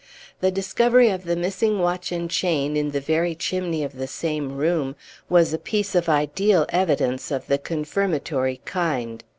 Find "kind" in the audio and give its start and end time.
8.65-9.23